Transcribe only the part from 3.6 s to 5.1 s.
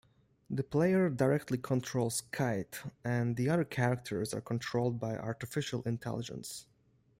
characters are controlled